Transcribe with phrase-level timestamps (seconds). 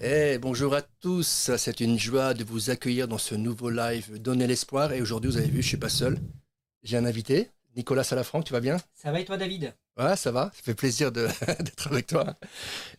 [0.00, 4.46] Eh, bonjour à tous, c'est une joie de vous accueillir dans ce nouveau live Donner
[4.46, 4.92] l'espoir.
[4.92, 6.20] Et aujourd'hui, vous avez vu, je ne suis pas seul.
[6.84, 8.76] J'ai un invité, Nicolas Salafranc, tu vas bien?
[8.94, 9.74] Ça va et toi, David?
[9.98, 12.36] Ouais, ça va, ça fait plaisir d'être avec toi.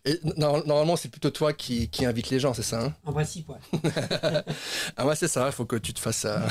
[0.04, 2.94] Et normalement, c'est plutôt toi qui, qui invite les gens, c'est ça hein?
[3.06, 3.81] En principe, ouais.
[4.97, 6.46] ah ouais, c'est ça, il faut que tu te fasses à,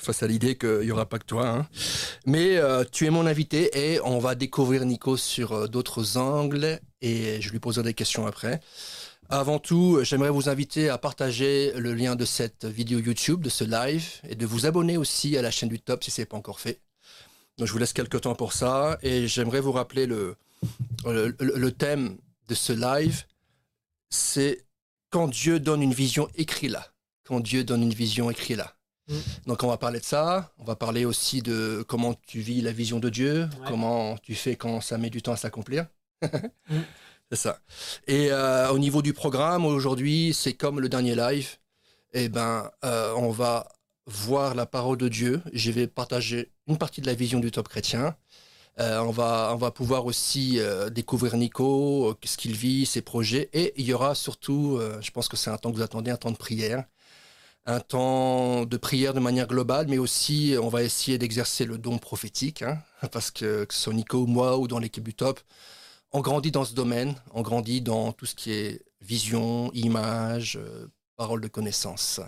[0.00, 1.48] face à l'idée qu'il n'y aura pas que toi.
[1.48, 1.68] Hein.
[2.26, 6.80] Mais euh, tu es mon invité et on va découvrir Nico sur euh, d'autres angles
[7.00, 8.60] et je lui poserai des questions après.
[9.30, 13.62] Avant tout, j'aimerais vous inviter à partager le lien de cette vidéo YouTube, de ce
[13.62, 16.38] live, et de vous abonner aussi à la chaîne du Top si ce n'est pas
[16.38, 16.80] encore fait.
[17.58, 20.36] Donc je vous laisse quelques temps pour ça, et j'aimerais vous rappeler le,
[21.04, 22.16] le, thème
[22.48, 23.24] de ce live,
[24.08, 24.64] c'est
[25.10, 26.86] quand Dieu donne une vision, écris-la.
[27.24, 28.76] Quand Dieu donne une vision, écris-la.
[29.08, 29.14] Mm.
[29.46, 32.72] Donc on va parler de ça, on va parler aussi de comment tu vis la
[32.72, 35.86] vision de Dieu, comment tu fais quand ça met du temps à s'accomplir.
[36.22, 36.78] Mm.
[37.30, 37.60] C'est ça.
[38.06, 41.56] Et euh, au niveau du programme, aujourd'hui, c'est comme le dernier live.
[42.14, 43.68] Eh ben, euh, on va
[44.06, 45.42] voir la parole de Dieu.
[45.52, 48.16] Je vais partager une partie de la vision du top chrétien.
[48.80, 50.58] Euh, on, va, on va pouvoir aussi
[50.90, 53.50] découvrir Nico, ce qu'il vit, ses projets.
[53.52, 56.16] Et il y aura surtout, je pense que c'est un temps que vous attendez, un
[56.16, 56.84] temps de prière.
[57.66, 61.98] Un temps de prière de manière globale, mais aussi on va essayer d'exercer le don
[61.98, 65.40] prophétique, hein, parce que, que ce soit Nico ou moi ou dans l'équipe du top,
[66.12, 70.86] on grandit dans ce domaine, on grandit dans tout ce qui est vision, image, euh,
[71.16, 72.20] parole de connaissance.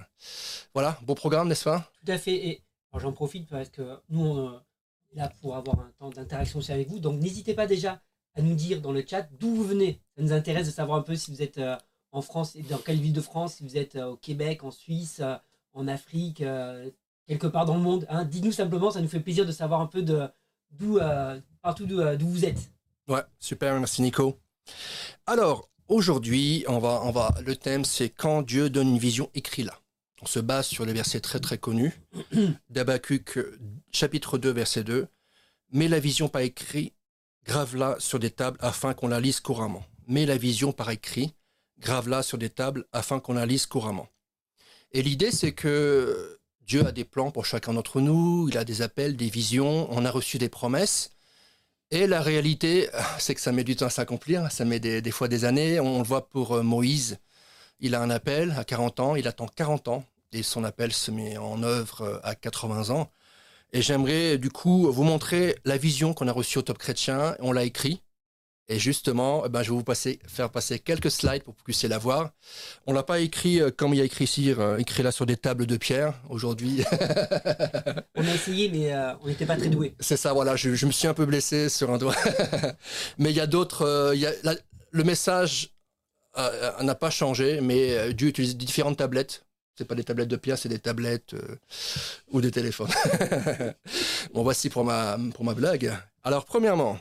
[0.74, 1.90] Voilà, beau programme, n'est-ce pas?
[2.04, 2.46] Tout à fait.
[2.48, 2.62] Et
[2.96, 4.54] j'en profite parce que nous, on
[5.12, 6.98] est là pour avoir un temps d'interaction aussi avec vous.
[6.98, 8.02] Donc n'hésitez pas déjà
[8.34, 10.00] à nous dire dans le chat d'où vous venez.
[10.16, 11.76] Ça nous intéresse de savoir un peu si vous êtes euh,
[12.12, 14.70] en France et dans quelle ville de France, si vous êtes euh, au Québec, en
[14.70, 15.22] Suisse,
[15.72, 16.42] en Afrique,
[17.28, 18.04] quelque part dans le monde.
[18.08, 18.24] Hein.
[18.24, 20.98] Dites-nous simplement, ça nous fait plaisir de savoir un peu d'où
[21.62, 22.72] partout d'où vous êtes.
[23.10, 24.38] Ouais, super, merci Nico.
[25.26, 29.76] Alors, aujourd'hui, on va, on va, le thème, c'est quand Dieu donne une vision, écrit-la.
[30.22, 31.92] On se base sur les versets très très connus
[32.70, 33.40] d'Abacuc,
[33.90, 35.08] chapitre 2, verset 2.
[35.72, 36.92] Mets la vision par écrit,
[37.44, 39.84] grave-la sur des tables afin qu'on la lise couramment.
[40.06, 41.34] Mets la vision par écrit,
[41.80, 44.06] grave-la sur des tables afin qu'on la lise couramment.
[44.92, 48.82] Et l'idée, c'est que Dieu a des plans pour chacun d'entre nous, il a des
[48.82, 51.10] appels, des visions, on a reçu des promesses.
[51.92, 55.26] Et la réalité, c'est que ça met du temps à s'accomplir, ça met des, fois
[55.26, 55.80] des années.
[55.80, 57.18] On le voit pour euh, Moïse,
[57.80, 61.10] il a un appel à 40 ans, il attend 40 ans, et son appel se
[61.10, 63.10] met en œuvre euh, à 80 ans.
[63.72, 67.50] Et j'aimerais du coup vous montrer la vision qu'on a reçue au Top Chrétien, on
[67.50, 68.02] l'a écrit,
[68.70, 71.64] et justement, eh ben, je vais vous passer, faire passer quelques slides pour que vous
[71.64, 72.30] puissiez la voir.
[72.86, 75.26] On l'a pas écrit euh, comme il y a écrit ici, euh, écrit là sur
[75.26, 76.84] des tables de pierre aujourd'hui.
[78.14, 79.96] on a essayé, mais euh, on n'était pas très doué.
[79.98, 80.54] C'est ça, voilà.
[80.54, 82.14] Je, me suis un peu blessé sur un doigt.
[83.18, 84.14] mais il y a d'autres.
[84.92, 85.74] le message
[86.36, 89.44] n'a pas changé, mais Dieu utilise différentes tablettes.
[89.76, 91.34] C'est pas des tablettes de pierre, c'est des tablettes
[92.30, 92.90] ou des téléphones.
[94.32, 95.92] bon, voici pour ma, pour ma blague.
[96.22, 96.98] Alors, premièrement,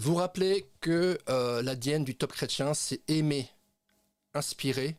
[0.00, 3.50] vous rappelez que euh, l'ADN du top chrétien, c'est aimer,
[4.32, 4.96] inspirer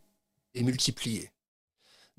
[0.53, 1.31] et multiplier.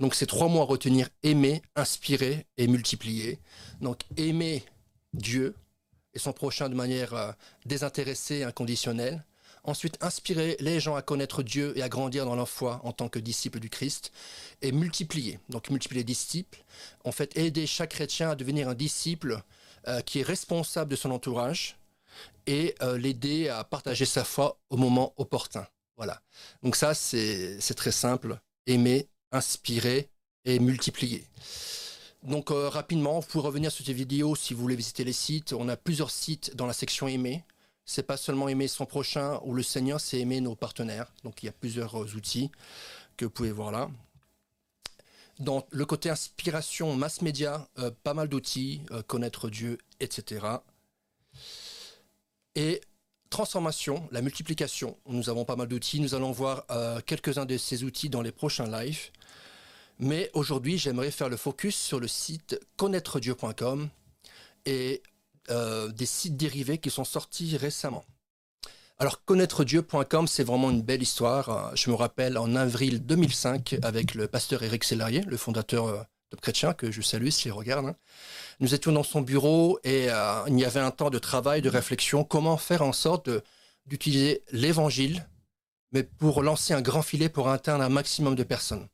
[0.00, 3.38] Donc c'est trois mots à retenir, aimer, inspirer et multiplier.
[3.81, 4.65] Donc aimer
[5.12, 5.54] Dieu
[6.12, 7.31] et son prochain de manière euh,
[7.66, 9.25] désintéressée et inconditionnelle.
[9.62, 13.09] Ensuite, inspirer les gens à connaître Dieu et à grandir dans leur foi en tant
[13.09, 14.10] que disciples du Christ.
[14.60, 15.38] Et multiplier.
[15.50, 16.64] Donc multiplier disciples.
[17.04, 19.41] En fait, aider chaque chrétien à devenir un disciple
[19.87, 21.76] euh, qui est responsable de son entourage,
[22.47, 25.67] et euh, l'aider à partager sa foi au moment opportun.
[25.97, 26.21] Voilà.
[26.62, 28.39] Donc ça, c'est très simple.
[28.67, 30.09] Aimer, inspirer
[30.45, 31.27] et multiplier.
[32.23, 35.53] Donc euh, rapidement, vous pouvez revenir sur ces vidéos si vous voulez visiter les sites.
[35.53, 37.45] On a plusieurs sites dans la section aimer.
[37.84, 41.12] C'est pas seulement aimer son prochain ou le Seigneur, c'est aimer nos partenaires.
[41.25, 42.50] Donc il y a plusieurs euh, outils
[43.17, 43.91] que vous pouvez voir là.
[45.39, 47.67] Dans le côté inspiration, mass média,
[48.05, 50.61] pas mal d'outils, connaître Dieu, etc.
[52.54, 52.80] Et
[53.30, 56.00] transformation, la multiplication, nous avons pas mal d'outils.
[56.00, 59.10] Nous allons voir euh, quelques-uns de ces outils dans les prochains lives.
[59.99, 63.88] Mais aujourd'hui, j'aimerais faire le focus sur le site connaîtredieu.com
[64.66, 65.02] et
[65.50, 68.04] euh, des sites dérivés qui sont sortis récemment.
[68.98, 71.75] Alors, connaîtredieu.com, c'est vraiment une belle histoire.
[71.75, 76.02] Je me rappelle en avril 2005 avec le pasteur Eric Sellarier, le fondateur euh,
[76.40, 77.87] Chrétien, que je salue s'il regarde.
[77.87, 77.96] Hein.
[78.61, 81.69] Nous étions dans son bureau et euh, il y avait un temps de travail, de
[81.69, 83.31] réflexion, comment faire en sorte
[83.87, 85.26] d'utiliser l'évangile,
[85.93, 88.88] mais pour lancer un grand filet pour atteindre un maximum de personnes?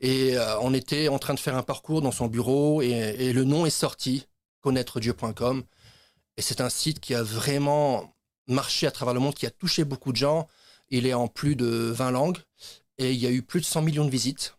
[0.00, 3.44] Et euh, on était en train de faire un parcours dans son bureau et, le
[3.44, 4.26] nom est sorti,
[4.60, 5.64] connaîtredieu.com.
[6.36, 8.14] Et c'est un site qui a vraiment
[8.46, 10.48] marché à travers le monde, qui a touché beaucoup de gens.
[10.90, 12.38] Il est en plus de 20 langues
[12.98, 14.57] et il y a eu plus de 100 millions de visites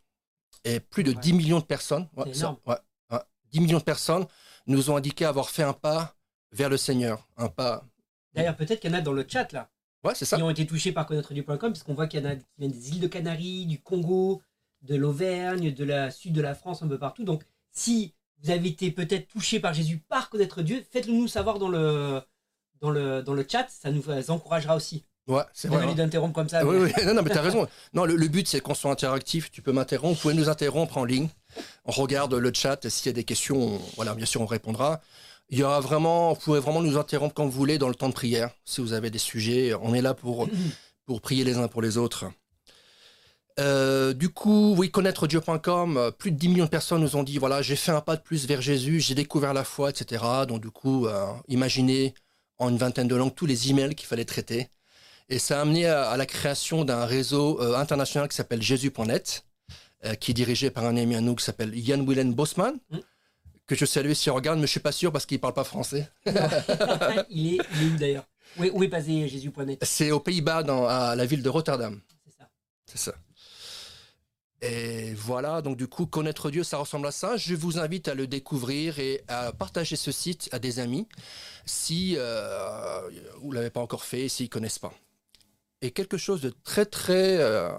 [0.63, 1.19] et plus de Ouais.
[1.21, 2.07] 10 millions de personnes.
[2.15, 2.57] ouais, C'est ça- énorme.
[2.67, 2.75] ouais,
[3.11, 3.19] ouais.
[3.51, 4.25] 10 millions de personnes
[4.67, 6.15] nous ont indiqué avoir fait un pas
[6.51, 7.27] vers le Seigneur.
[7.38, 7.85] Un pas.
[8.33, 9.69] D'ailleurs, peut-être qu'il y en a dans le chat là,
[10.03, 10.38] Ouais, c'est ça.
[10.38, 12.71] qui ont été touchés par connaître-dieu.com, parce qu'on voit qu'il y en a qui viennent
[12.71, 14.41] des îles de Canaries, du Congo,
[14.83, 17.23] de l'Auvergne, de la sud de la France, un peu partout.
[17.23, 21.59] Donc, si vous avez été peut-être touché par Jésus par connaître Dieu, faites-le nous savoir
[21.59, 22.21] dans le,
[22.79, 25.03] dans le, dans le chat, ça nous encouragera aussi.
[25.29, 25.85] Ouais, c'est vrai.
[25.85, 25.93] Hein.
[25.93, 26.59] d'interrompre comme ça.
[26.59, 27.67] Ah mais- oui, oui, non, non, mais t'as raison.
[27.93, 29.51] Non, le, le but, c'est qu'on soit interactif.
[29.51, 31.29] Tu peux m'interrompre, vous pouvez nous interrompre en ligne.
[31.85, 32.83] On regarde le chat.
[32.83, 34.99] et S'il y a des questions, on- voilà, bien sûr, on répondra.
[35.51, 38.09] Il y aura vraiment, vous pouvez vraiment nous interrompre quand vous voulez dans le temps
[38.09, 38.49] de prière.
[38.65, 40.47] Si vous avez des sujets, on est là pour,
[41.05, 42.25] pour prier les uns pour les autres.
[43.59, 47.37] Euh, du coup, oui, connaître Dieu.com, plus de 10 millions de personnes nous ont dit
[47.37, 50.23] voilà, j'ai fait un pas de plus vers Jésus, j'ai découvert la foi, etc.
[50.47, 52.13] Donc, du coup, euh, imaginez
[52.57, 54.69] en une vingtaine de langues tous les emails qu'il fallait traiter.
[55.29, 59.45] Et ça a amené à, à la création d'un réseau euh, international qui s'appelle Jésus.net,
[60.05, 62.97] euh, qui est dirigé par un ami à nous qui s'appelle Jan Willem Bosman, Mm.
[63.67, 66.09] que je salue s'il regarde, mais je suis pas sûr parce qu'il parle pas français.
[66.25, 66.37] il, est,
[67.29, 67.59] il est
[67.93, 68.25] où d'ailleurs?
[68.57, 72.01] Où est, où est basé Jésus.net C'est aux Pays-Bas, dans- à la ville de Rotterdam.
[72.25, 72.49] C'est ça.
[72.87, 73.13] C'est ça.
[74.61, 77.37] Et voilà, donc du coup, connaître Dieu, ça ressemble à ça.
[77.37, 81.07] Je vous invite à le découvrir et à partager ce site à des amis
[81.65, 83.01] si euh,
[83.41, 84.91] vous ne l'avez pas encore fait, s'ils ne connaissent pas.
[85.81, 87.37] Et quelque chose de très, très...
[87.39, 87.69] euh,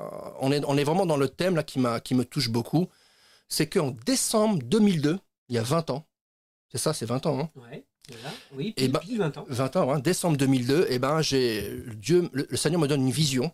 [0.41, 2.89] on, est, on est vraiment dans le thème là, qui, m'a- qui me touche beaucoup.
[3.49, 5.19] C'est qu'en décembre 2002,
[5.49, 6.07] il y a 20 ans,
[6.71, 8.31] c'est ça, c'est 20 ans, hein Ouais, voilà.
[8.55, 9.45] Oui, Eh pile, ben- pile 20 ans.
[9.49, 13.11] 20 ans, hein, décembre 2002, et ben j'ai Dieu, le, le Seigneur me donne une
[13.13, 13.53] vision.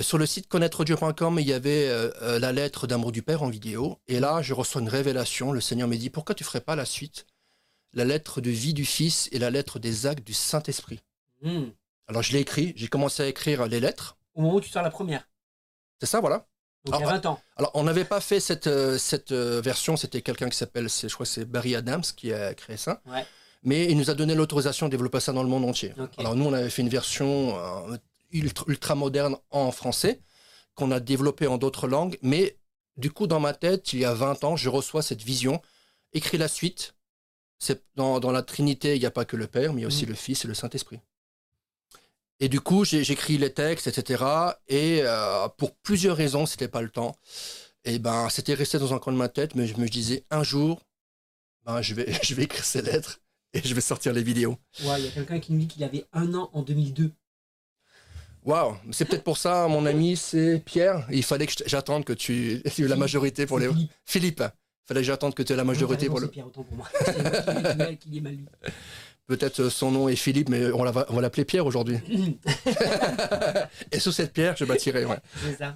[0.00, 3.50] Sur le site connaîtredieu.com, il y avait euh, euh, la lettre d'amour du Père en
[3.50, 5.52] vidéo, et là je reçois une révélation.
[5.52, 7.26] Le Seigneur me dit pourquoi tu ferais pas la suite,
[7.92, 11.00] la lettre de vie du Fils et la lettre des actes du Saint Esprit.
[12.10, 14.18] Alors je l'ai écrit, j'ai commencé à écrire les lettres.
[14.34, 15.28] Au moment où tu sors la première.
[16.00, 16.46] C'est ça, voilà.
[16.84, 17.40] Donc il y a Ah, 20 ans.
[17.56, 21.06] Alors on n'avait pas fait cette euh, cette euh, version, c'était quelqu'un qui s'appelle, je
[21.14, 23.00] crois que c'est Barry Adams qui a créé ça.
[23.06, 23.24] Ouais.
[23.62, 25.92] mais il nous a donné l'autorisation de développer ça dans le monde entier.
[26.18, 27.56] Alors nous, on avait fait une version
[27.90, 27.96] euh,
[28.32, 30.20] ultra, ultra moderne en français,
[30.74, 32.56] qu'on a développée en d'autres langues, mais
[32.96, 35.60] du coup, dans ma tête, il y a 20 ans, je reçois cette vision,
[36.12, 36.94] écrit la suite.
[37.58, 39.84] C'est dans, dans la Trinité, il n'y a pas que le Père, mais il y
[39.84, 40.10] a aussi Mhm.
[40.10, 41.00] le Fils et le Saint-Esprit.
[42.40, 44.24] Et du coup, j'écris les textes, etc.
[44.68, 47.14] Et euh, pour plusieurs raisons, c'était pas le temps.
[47.84, 50.42] Et ben, c'était resté dans un coin de ma tête, mais je me disais un
[50.42, 50.80] jour,
[51.66, 53.20] ben, je vais, je vais écrire ces lettres
[53.52, 54.56] et je vais sortir les vidéos.
[54.84, 57.12] Ouais, il y a quelqu'un qui nous dit qu'il avait un an en 2002.
[58.42, 61.06] Waouh, c'est peut-être pour ça, mon ami, c'est Pierre.
[61.10, 63.68] Il fallait que j'attende que tu aies la majorité pour les.
[63.68, 63.90] Philippe.
[64.06, 66.28] Philippe, il fallait que j'attende que tu aies la majorité Non, pour le.
[66.28, 66.88] Pierre, autant pour moi.
[67.04, 68.46] C'est qui qui l'ai mal lu.
[69.30, 71.98] Peut-être euh, son nom est Philippe, mais on, va- on va l'appeler Pierre aujourd'hui.
[73.92, 75.04] Et sous cette pierre, je bâtirai.
[75.04, 75.20] Ouais.
[75.44, 75.74] C'est ça.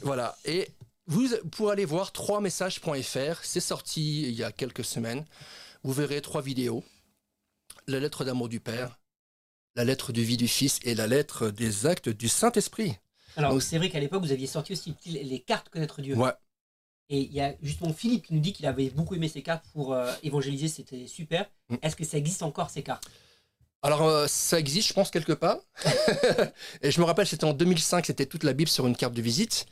[0.00, 0.34] Voilà.
[0.46, 0.68] Et
[1.06, 5.26] vous pour aller voir 3messages.fr, c'est sorti il y a quelques semaines.
[5.82, 6.82] Vous verrez trois vidéos
[7.86, 8.98] la lettre d'amour du Père,
[9.76, 12.96] la lettre de vie du Fils et la lettre des actes du Saint-Esprit.
[13.36, 16.16] Alors, c'est vrai qu'à l'époque, vous aviez sorti aussi les cartes Connaître Dieu.
[16.16, 16.32] Ouais.
[17.10, 19.64] Et il y a justement Philippe qui nous dit qu'il avait beaucoup aimé ces cartes
[19.72, 21.46] pour euh, évangéliser, c'était super.
[21.70, 21.76] Mm.
[21.82, 23.08] Est-ce que ça existe encore ces cartes?
[23.82, 25.58] Alors, euh, ça existe, je pense, quelque part.
[26.82, 29.22] et je me rappelle, c'était en 2005, c'était toute la Bible sur une carte de
[29.22, 29.66] visite.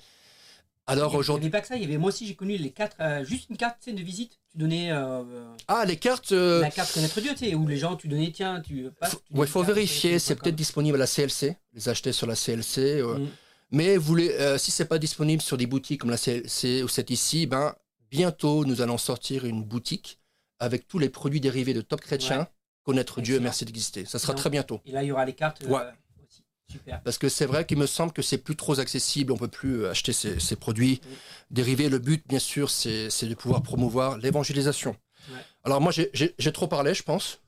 [0.88, 1.46] Alors Il n'y aujourd'hui.
[1.46, 3.50] avait pas que ça, il y avait moi aussi, j'ai connu les quatre, euh, juste
[3.50, 4.38] une carte de visite.
[4.52, 5.24] Tu donnais euh,
[5.66, 6.30] Ah, les cartes.
[6.30, 9.10] la carte Connaître Dieu, tu sais, où les gens, tu donnais, tiens, tu passes.
[9.10, 11.56] tu ouais, une faut vérifier, c'est peut-être disponible à la CLC.
[11.74, 13.02] Les acheter sur la CLC.
[13.02, 13.26] Mm.
[13.72, 16.88] Mais vous les, euh, si c'est pas disponible sur des boutiques comme la CLC ou
[16.88, 17.74] cette ici, ben
[18.10, 20.18] bientôt nous allons sortir une boutique
[20.60, 22.40] avec tous les produits dérivés de Top Chrétien.
[22.40, 22.46] Ouais.
[22.84, 24.04] Connaître Dieu, merci d'exister.
[24.04, 24.80] Ça sera Donc, très bientôt.
[24.86, 25.82] Et là, il y aura les cartes euh, Ouais.
[26.24, 26.44] aussi.
[26.70, 27.02] Super.
[27.02, 29.82] Parce que c'est vrai qu'il me semble que c'est plus trop accessible, on peut plus
[29.82, 31.16] euh, acheter ces, ces produits Oui.
[31.50, 31.88] dérivés.
[31.88, 34.96] Le but, bien sûr, c'est c'est de pouvoir promouvoir l'évangélisation.
[35.30, 35.38] Ouais.
[35.64, 37.40] Alors moi, j'ai- trop parlé, je pense,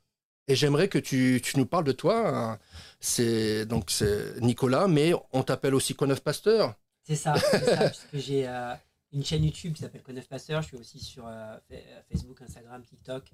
[0.49, 2.29] et j'aimerais que tu, tu nous parles de toi.
[2.29, 2.59] hein.
[3.00, 6.75] C'est donc c'est Nicolas, mais on t'appelle aussi Coneuf Pasteur.
[7.02, 8.75] C'est ça, c'est ça, puisque j'ai euh,
[9.12, 10.62] une chaîne YouTube qui s'appelle Conneuf Pasteur.
[10.62, 13.25] Je suis aussi sur euh, Fa- Facebook, Instagram, TikTok,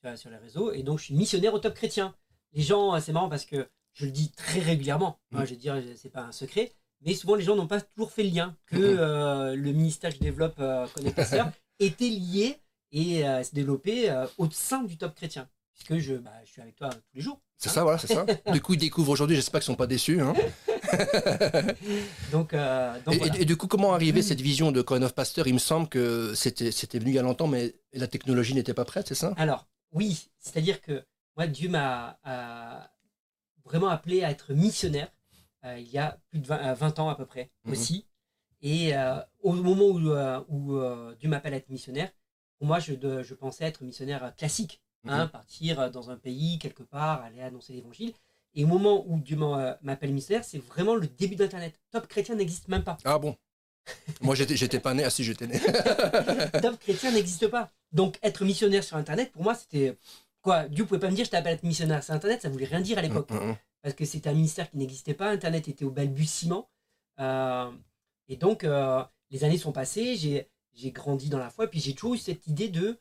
[0.00, 0.72] sur, sur les réseaux.
[0.72, 2.14] Et donc, je suis missionnaire au top chrétien.
[2.52, 5.18] Les gens, euh, c'est marrant parce que je le dis très régulièrement.
[5.32, 5.46] Moi, Mhm.
[5.48, 6.72] je veux dire, c'est pas un secret.
[7.00, 10.16] Mais souvent, les gens n'ont pas toujours fait le lien que euh, le ministère que
[10.16, 11.50] je développe, euh, Conneuf Pasteur,
[11.80, 12.60] était lié
[12.92, 15.48] et euh, s'est développé euh, au sein du top chrétien.
[15.74, 17.40] Puisque je, bah, je suis avec toi tous les jours.
[17.58, 18.26] C'est ça, voilà, c'est ça.
[18.52, 20.20] du coup, ils découvrent aujourd'hui, j'espère qu'ils sont pas déçus.
[20.20, 20.34] hein.
[22.32, 23.36] Donc, euh, donc Et, voilà.
[23.38, 25.46] et- et du coup, comment arriver cette vision de Coneuf Pasteur?
[25.46, 28.74] Il me semble que c'était c'était venu il y a longtemps, mais la technologie n'était
[28.74, 29.32] pas prête, c'est ça?
[29.36, 31.04] Alors, oui, c'est-à-dire que
[31.36, 32.18] moi, Dieu m'a
[33.64, 35.08] vraiment appelé à être missionnaire
[35.64, 37.72] il y a plus de 20, ans à peu près Mhm.
[37.72, 38.06] aussi.
[38.62, 38.92] Et
[39.40, 40.10] au moment où,
[40.48, 42.10] où Dieu m'appelle à être missionnaire,
[42.58, 46.82] pour moi, je, de- je pensais être missionnaire classique, hein, partir dans un pays quelque
[46.82, 48.12] part, aller annoncer l'évangile.
[48.54, 51.78] Et au moment où Dieu m'en- m'appelle missionnaire, c'est vraiment le début d'Internet.
[51.90, 52.96] Top chrétien n'existe même pas.
[53.04, 53.36] Ah bon
[54.22, 55.04] Moi, j'étais, j'étais pas né.
[55.04, 55.60] Ah si, j'étais né.
[56.62, 57.72] Top chrétien n'existe pas.
[57.92, 59.98] Donc être missionnaire sur Internet, pour moi, c'était
[60.40, 62.80] quoi Dieu pouvait pas me dire je t'appelle être missionnaire sur Internet, ça voulait rien
[62.80, 63.30] dire à l'époque.
[63.30, 66.68] Mm, mm, parce que c'était un ministère qui n'existait pas, Internet était au balbutiement.
[67.20, 67.70] Euh,
[68.28, 71.94] et donc, euh, les années sont passées, j'ai, j'ai grandi dans la foi, puis j'ai
[71.94, 72.98] toujours eu cette idée de,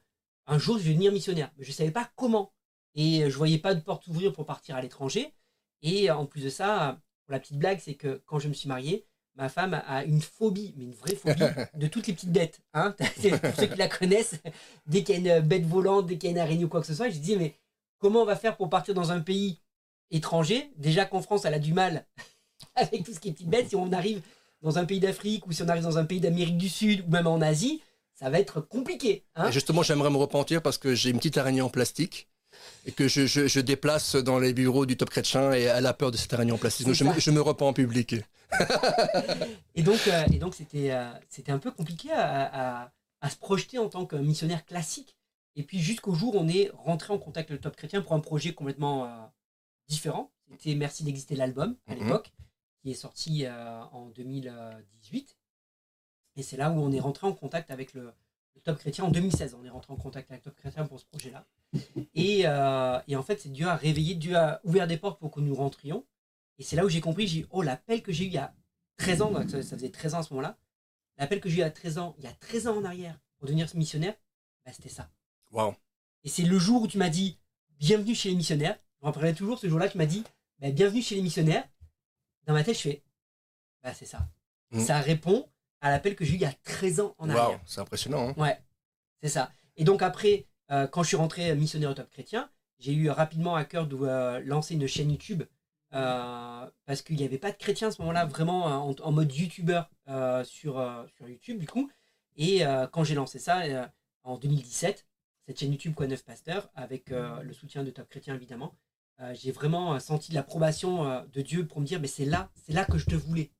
[0.47, 1.51] un jour, je vais devenir missionnaire.
[1.57, 2.53] Mais je ne savais pas comment.
[2.95, 5.33] Et euh, je voyais pas de porte ouvrir pour partir à l'étranger.
[5.81, 8.53] Et euh, en plus de ça, pour la petite blague, c'est que quand je me
[8.53, 11.43] suis marié, ma femme a une phobie, mais une vraie phobie,
[11.75, 12.61] de toutes les petites bêtes.
[12.73, 14.35] Hein pour ceux qui la connaissent,
[14.85, 16.81] dès qu'il y a une bête volante, dès qu'il y a une araignée ou quoi
[16.81, 17.55] que ce soit, je dis, mais
[17.99, 19.59] comment on va faire pour partir dans un pays
[20.11, 20.71] étranger?
[20.77, 22.05] Déjà qu'en France, elle a du mal
[22.75, 23.69] avec tout ce qui est petites bêtes.
[23.69, 24.21] Si on arrive
[24.61, 27.11] dans un pays d'Afrique ou si on arrive dans un pays d'Amérique du Sud ou
[27.11, 27.81] même en Asie,
[28.23, 29.25] ça va être compliqué.
[29.35, 29.51] hein.
[29.51, 32.29] Justement, j'aimerais me repentir parce que j'ai une petite araignée en plastique
[32.85, 35.93] et que je, je- je déplace dans les bureaux du Top Chrétien et elle a
[35.93, 36.85] peur de cette araignée en plastique.
[36.85, 37.19] Donc, je, me- ça.
[37.19, 38.15] je me repens en public.
[39.75, 43.35] Et donc, euh, et donc c'était, euh, c'était un peu compliqué à, à- à se
[43.37, 45.17] projeter en tant que missionnaire classique.
[45.55, 48.13] Et puis jusqu'au jour où on est rentré en contact avec le Top Chrétien pour
[48.13, 49.09] un projet complètement euh,
[49.87, 50.31] différent.
[50.51, 52.03] C'était Merci d'exister l'album à Mhm.
[52.03, 52.31] l'époque,
[52.81, 53.45] qui est sorti
[53.91, 55.35] en 2018.
[56.35, 58.13] Et c'est là où on est rentré en contact avec le,
[58.55, 59.55] le Top Chrétien en 2016.
[59.59, 61.45] On est rentré en contact avec le Top Chrétien pour ce projet-là.
[62.15, 65.31] Et, euh, et en fait, c'est Dieu a réveillé, Dieu a ouvert des portes pour
[65.31, 66.05] que nous rentrions.
[66.59, 68.37] Et c'est là où j'ai compris, j'ai dit, oh, l'appel que j'ai eu il y
[68.37, 68.53] a
[68.97, 70.57] 13 ans, ça, ça faisait 13 ans à ce moment-là,
[71.17, 72.83] l'appel que j'ai eu il y a 13 ans, il y a 13 ans en
[72.85, 74.13] arrière, pour devenir missionnaire,
[74.65, 75.09] bah, c'était ça.
[75.51, 75.73] Waouh.
[76.23, 77.39] Et c'est le jour où tu m'as dit,
[77.79, 78.79] bienvenue chez les missionnaires.
[78.99, 80.23] Je me rappellerai toujours ce jour-là, tu m'as dit,
[80.59, 81.67] bah, bienvenue chez les missionnaires.
[82.45, 83.03] Dans ma tête, je fais,
[83.81, 84.29] bah, c'est ça.
[84.71, 84.79] Mhm.
[84.79, 85.49] Ça répond
[85.83, 87.59] à l'appel que j'ai eu il y a 13 ans en Waouh, arrière.
[87.65, 88.29] c'est impressionnant.
[88.29, 88.33] hein.
[88.37, 88.57] Ouais,
[89.21, 89.51] c'est ça.
[89.77, 92.49] Et donc après, euh, quand je suis rentré missionnaire au Top Chrétien,
[92.79, 95.43] j'ai eu rapidement à cœur de euh, lancer une chaîne YouTube
[95.93, 99.33] euh, parce qu'il n'y avait pas de chrétiens à ce moment-là vraiment en, en mode
[99.33, 100.83] YouTuber euh, sur,
[101.15, 101.91] sur YouTube du coup.
[102.35, 103.61] Et quand j'ai lancé ça
[104.23, 105.05] en 2017,
[105.45, 108.73] cette chaîne YouTube Quoi Neuf Pasteur, avec le soutien de Top Chrétien évidemment,
[109.33, 112.97] j'ai vraiment senti l'approbation de Dieu pour me dire mais c'est là, c'est là que
[112.97, 113.51] je te voulais.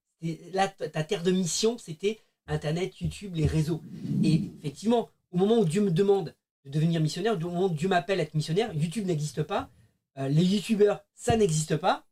[0.53, 3.81] Là ta terre de mission, c'était Internet, YouTube, les réseaux.
[4.23, 7.87] Et effectivement, au moment où Dieu me demande de devenir missionnaire, au moment où Dieu
[7.89, 9.69] m'appelle à être missionnaire, YouTube n'existe pas,
[10.17, 12.05] euh, les YouTubeurs, ça n'existe pas.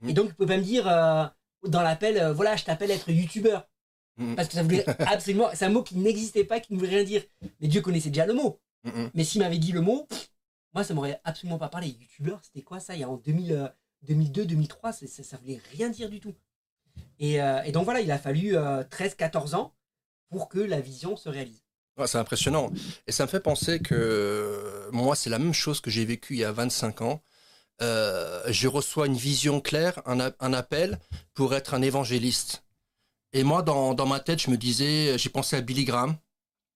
[0.00, 0.08] Mm.
[0.08, 1.24] Et donc, il ne pouvait pas me dire euh,
[1.68, 3.68] dans l'appel, euh, voilà, je t'appelle à être YouTubeur.
[4.16, 4.34] Mm.
[4.34, 5.48] Parce que ça voulait absolument.
[5.54, 7.22] C'est un mot qui n'existait pas, qui ne voulait rien dire.
[7.60, 8.60] Mais Dieu connaissait déjà le mot.
[8.84, 9.10] Mm, mm.
[9.14, 10.30] Mais s'il m'avait dit le mot, pff,
[10.74, 11.88] moi, ça m'aurait absolument pas parlé.
[11.88, 13.68] YouTubeur, c'était quoi ça Il y a en 2000, euh,
[14.02, 16.34] 2002, 2003, c'est- ça, ça voulait rien dire du tout.
[17.22, 19.72] Et, euh, et donc voilà, il a fallu 13-14 ans
[20.28, 21.62] pour que la vision se réalise.
[21.96, 22.72] Ouais, c'est impressionnant.
[23.06, 26.34] Et ça me fait penser que euh, moi, c'est la même chose que j'ai vécu
[26.34, 27.22] il y a 25 ans.
[27.80, 30.98] Euh, je reçois une vision claire, un, appel
[31.34, 32.64] pour être un évangéliste.
[33.32, 36.16] Et moi, dans, dans ma tête, je me disais, j'ai pensé à Billy Graham.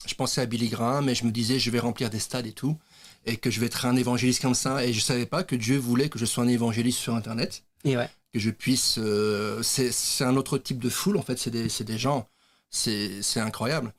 [0.07, 2.53] Je pensais à Billy Graham et je me disais, je vais remplir des stades et
[2.53, 2.79] tout.
[3.25, 4.85] Et que je vais être un évangéliste comme ça.
[4.85, 7.65] Et je savais pas que Dieu voulait que je sois un évangéliste sur Internet.
[7.85, 8.09] Et ouais.
[8.37, 8.99] Que je puisse.
[8.99, 12.29] euh, c'est un autre type de foule, en fait, c'est des, gens.
[12.71, 13.95] C'est incroyable.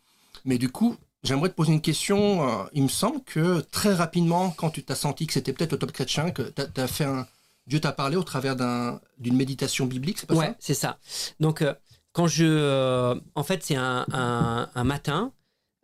[0.45, 2.47] Mais du coup, j'aimerais te poser une question.
[2.47, 5.79] euh, il me semble que très rapidement, quand tu t'as senti que c'était peut-être le
[5.79, 7.25] top chrétien, que tu as, fait un.
[7.65, 10.99] Dieu t'a parlé au travers d'un- d'une méditation biblique, c'est pas Ouais, c'est ça.
[11.39, 11.73] Donc, euh,
[12.13, 12.45] quand je.
[12.45, 15.33] euh, en fait, c'est un, un- un matin,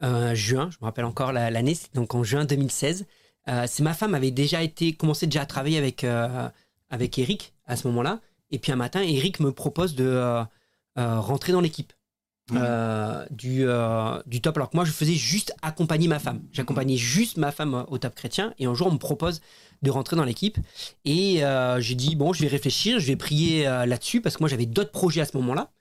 [0.03, 3.05] euh, juin, je me rappelle encore la- l'année, donc en juin 2016.
[3.49, 6.47] Euh, c'est ma femme avait déjà été, commencé déjà à travailler avec, euh,
[6.91, 8.19] avec Eric à ce moment-là.
[8.51, 10.43] Et puis un matin, Eric me propose de euh,
[10.97, 11.93] euh, rentrer dans l'équipe.
[12.51, 12.59] Mhm.
[12.61, 13.65] euh, du,
[14.29, 14.57] du top.
[14.57, 16.41] Alors que moi je faisais juste accompagner ma femme.
[16.51, 18.53] J'accompagnais juste ma femme au top chrétien.
[18.59, 19.39] Et un jour on me propose
[19.81, 20.57] de rentrer dans l'équipe.
[21.05, 21.41] Et
[21.79, 24.91] j'ai dit bon je vais réfléchir je vais prier là-dessus parce que moi j'avais d'autres
[24.91, 25.71] projets à ce moment-là.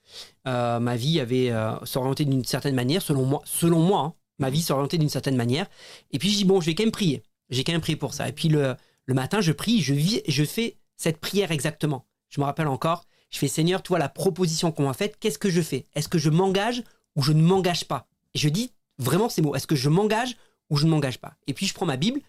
[0.78, 1.52] Ma vie avait
[1.83, 5.66] s'orienté d'une certaine manière selon moi selon moi hein, ma vie s'orientait d'une certaine manière.
[6.12, 7.25] Et puis je dis bon je vais quand même prier.
[7.50, 8.28] J'ai quand même prié pour ça.
[8.28, 8.76] Et puis le,
[9.07, 13.07] le matin je prie je vis je fais cette prière exactement je me rappelle encore
[13.33, 15.87] je fais Seigneur, toi, la proposition qu'on m'a faite, qu'est-ce que je fais?
[15.95, 16.85] Est-ce que je m'engage
[17.17, 18.07] ou je ne m'engage pas?
[18.35, 19.55] Et je dis vraiment ces mots.
[19.55, 20.37] Est-ce que je m'engage
[20.69, 21.35] ou je ne m'engage pas?
[21.47, 22.21] Et puis je prends ma Bible.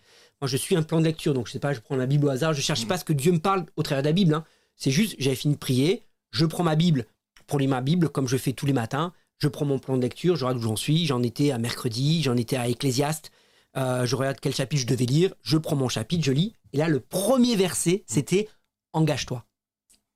[0.41, 2.25] Moi, je suis un plan de lecture, donc je sais pas, je prends la Bible
[2.25, 2.53] au hasard.
[2.53, 4.33] Je cherche pas ce que Dieu me parle au travers de la Bible.
[4.33, 4.45] hein.
[4.77, 6.03] C'est juste, j'avais fini de prier.
[6.31, 7.05] Je prends ma Bible
[7.47, 9.11] pour lire ma Bible comme je fais tous les matins.
[9.39, 11.05] Je prends mon plan de lecture, je regarde où j'en suis.
[11.05, 13.31] J'en étais à mercredi, j'en étais à Ecclésiaste.
[13.75, 15.33] Euh, je regarde quel chapitre je devais lire.
[15.41, 16.53] Je prends mon chapitre, je lis.
[16.71, 18.47] Et là, le premier verset, c'était
[18.93, 19.43] Engage-toi.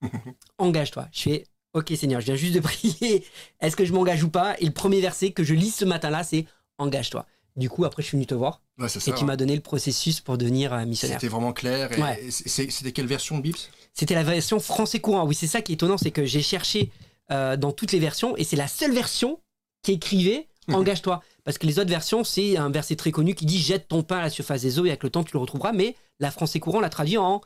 [0.58, 1.08] engage-toi.
[1.12, 3.26] Je fais, ok Seigneur, je viens juste de prier.
[3.60, 4.56] Est-ce que je m'engage ou pas?
[4.60, 6.46] Et le premier verset que je lis ce matin-là, c'est
[6.78, 7.26] engage-toi.
[7.56, 8.62] Du coup, après, je suis venu te voir.
[8.78, 11.20] Ouais, Et tu m'as donné le processus pour devenir euh, missionnaire.
[11.20, 11.92] C'était vraiment clair.
[11.92, 12.30] Et Ouais.
[12.30, 13.58] C'était quelle version de Bible
[13.94, 15.26] C'était la version français courant.
[15.26, 16.92] Oui, c'est ça qui est étonnant, c'est que j'ai cherché
[17.32, 19.40] euh, dans toutes les versions et c'est la seule version
[19.82, 21.24] qui écrivait engage-toi.
[21.46, 24.20] Parce que les autres versions, c'est un verset très connu qui dit jette ton pain
[24.20, 25.72] à la surface des eaux et avec le temps tu le retrouveras.
[25.72, 27.42] Mais la français courant l'a traduit en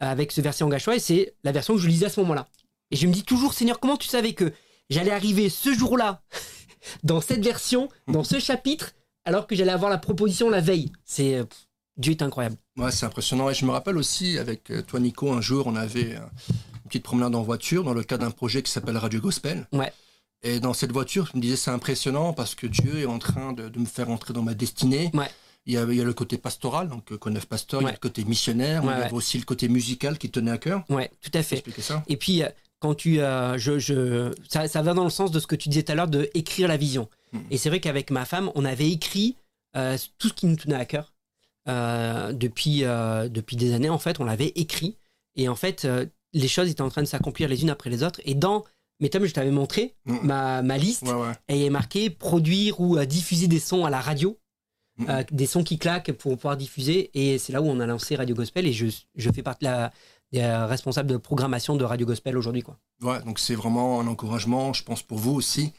[0.00, 2.48] avec ce verset engage-toi et c'est la version que je lisais à ce moment-là.
[2.90, 4.52] Et je me dis toujours, Seigneur, comment tu savais que
[4.90, 6.22] j'allais arriver ce jour-là
[7.02, 8.92] dans cette version, dans ce chapitre,
[9.24, 10.92] alors que j'allais avoir la proposition la veille?
[11.04, 11.44] C'est euh,
[11.96, 12.56] Dieu est incroyable.
[12.76, 13.50] Ouais, c'est impressionnant.
[13.50, 16.20] Et je me rappelle aussi, avec euh, toi, Nico, un jour, on avait euh,
[16.84, 19.66] une petite promenade en voiture dans le cadre d'un projet qui s'appelle Radio Gospel.
[19.72, 19.92] Ouais.
[20.42, 23.52] Et dans cette voiture, je me disais, c'est impressionnant parce que Dieu est en train
[23.52, 25.10] de, de me faire entrer dans ma destinée.
[25.14, 25.30] Ouais.
[25.66, 27.88] Il y, a, il y a le côté pastoral, donc euh, Conneuf Pasteur, il y
[27.88, 30.58] a le côté missionnaire, Ouais, il y avait aussi le côté musical qui tenait à
[30.58, 30.84] cœur.
[30.88, 31.62] Ouais, tout à fait.
[31.80, 32.04] Ça.
[32.06, 33.20] Et puis, euh, quand tu.
[33.20, 35.90] euh, je, je, ça, ça va dans le sens de ce que tu disais tout
[35.92, 37.08] à l'heure, de écrire la vision.
[37.32, 37.42] Mhm.
[37.50, 39.34] Et c'est vrai qu'avec ma femme, on avait écrit
[39.76, 41.12] euh, tout ce qui nous tenait à cœur.
[41.68, 44.96] Euh, depuis, euh, depuis des années, en fait, on l'avait écrit.
[45.34, 48.02] Et en fait, euh, les choses étaient en train de s'accomplir les unes après les
[48.04, 48.20] autres.
[48.24, 48.64] Et dans
[49.00, 50.20] mes tomes, je t'avais montré Mhm.
[50.22, 51.02] ma, ma liste.
[51.02, 51.32] Ouais, ouais.
[51.48, 54.38] Et il est marqué produire ou euh, diffuser des sons à la radio.
[55.08, 57.10] Euh, des sons qui claquent pour pouvoir diffuser.
[57.14, 58.66] Et c'est là où on a lancé Radio Gospel.
[58.66, 59.92] Et je, je fais partie de la,
[60.32, 62.62] des euh, responsables de programmation de Radio Gospel aujourd'hui.
[62.62, 62.78] quoi.
[63.02, 65.72] Ouais, donc c'est vraiment un encouragement, je pense, pour vous aussi,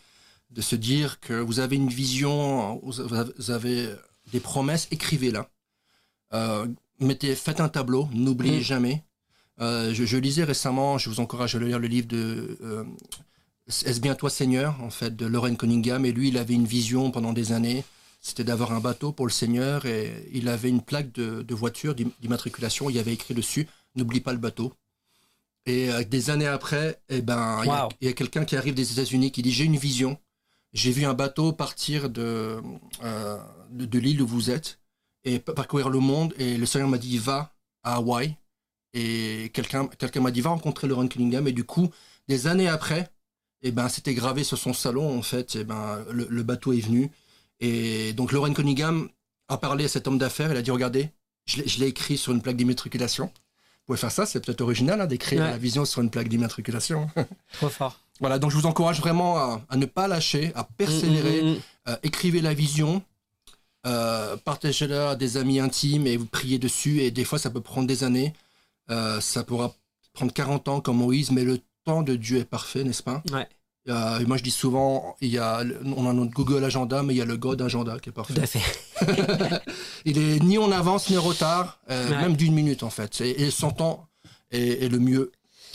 [0.51, 3.89] de se dire que vous avez une vision, vous avez-
[4.31, 5.49] des promesses, écrivez-la.
[6.33, 6.67] Euh,
[6.99, 8.61] mettez, faites un tableau, n'oubliez Mm.
[8.61, 9.03] jamais.
[9.61, 12.83] Euh, je, je lisais récemment, je vous encourage à lire le livre de euh,
[13.67, 17.09] Est-ce bien toi Seigneur, en fait, de Lauren Cunningham, et lui, il avait une vision
[17.11, 17.83] pendant des années,
[18.27, 21.95] c'était d'avoir un bateau pour le Seigneur, et il avait une plaque de, de voiture
[21.95, 24.73] d'im- d'immatriculation, il y avait écrit dessus, n'oublie pas le bateau.
[25.65, 27.89] Et euh, des années après, eh ben, il y a- Wow.
[28.01, 30.17] il y a, quelqu'un qui arrive des États-Unis qui dit J'ai une vision.
[30.73, 32.61] J'ai vu un bateau partir de,
[33.03, 33.37] euh,
[33.71, 34.79] de, de l'île où vous êtes
[35.23, 36.33] et pa- parcourir le monde.
[36.37, 38.35] Et le Seigneur m'a dit Va à Hawaï.
[38.93, 41.47] Et quelqu'un quelqu'un m'a dit Va rencontrer Lauren Cunningham.
[41.47, 41.89] Et du coup,
[42.29, 43.09] des années après,
[43.61, 45.17] eh ben, c'était gravé sur son salon.
[45.17, 47.09] En fait, eh ben, le, le bateau est venu.
[47.59, 49.09] Et donc, Lauren Cunningham
[49.47, 50.51] a parlé à cet homme d'affaires.
[50.51, 51.09] Elle a dit Regardez,
[51.45, 53.25] je l'ai- écrit sur une plaque d'immatriculation.
[53.25, 55.49] Vous pouvez faire ça, c'est peut-être original hein, d'écrire Ouais.
[55.51, 57.09] la vision sur une plaque d'immatriculation.
[57.53, 57.99] Trop fort.
[58.19, 61.41] Voilà, donc je vous encourage vraiment à, à ne pas lâcher, à persévérer.
[61.41, 61.59] Mm, mm, mm.
[61.89, 63.01] Euh, écrivez la vision,
[63.85, 66.99] euh, partagez-la à des amis intimes et vous priez dessus.
[67.01, 68.33] Et des fois, ça peut prendre des années.
[68.89, 69.73] Euh, ça pourra
[70.13, 73.21] prendre 40 ans comme Moïse, mais le temps de Dieu est parfait, n'est-ce pas?
[73.31, 73.47] Ouais,
[73.89, 75.63] Euh, Moi, je dis souvent, il y a,
[75.95, 78.33] on a notre Google Agenda, mais il y a le God Agenda qui est parfait.
[78.33, 78.61] tout à fait.
[80.05, 82.17] Il est ni en avance ni en retard, euh, Ouais.
[82.21, 83.21] même d'une minute en fait.
[83.21, 84.07] Et, et son temps
[84.51, 85.31] est, est le mieux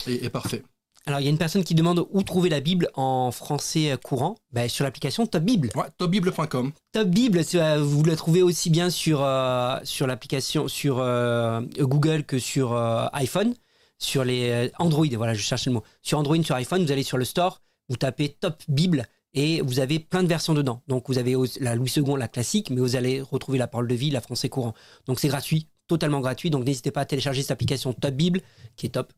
[0.07, 0.63] et est parfait.
[1.05, 3.97] Alors, il y a une personne qui demande où trouver la Bible en français euh,
[3.97, 4.35] courant.
[4.53, 5.69] Ben, sur l'application Top Bible.
[5.75, 6.71] Ouais, topbible.com.
[6.93, 12.23] Top Bible, euh, vous la trouvez aussi bien sur, euh, sur l'application sur euh, Google
[12.23, 13.53] que sur euh, iPhone,
[13.99, 15.05] sur les Android.
[15.17, 15.83] Voilà, je cherchais le mot.
[16.01, 19.79] Sur Android, sur iPhone, vous allez sur le store, vous tapez Top Bible et vous
[19.79, 20.81] avez plein de versions dedans.
[20.87, 23.95] Donc, vous avez la Louis II, la classique, mais vous allez retrouver la parole de
[23.95, 24.73] vie, la français courant.
[25.07, 26.49] Donc, c'est gratuit, totalement gratuit.
[26.49, 28.41] Donc, n'hésitez pas à télécharger cette application Top Bible
[28.75, 29.11] qui est top.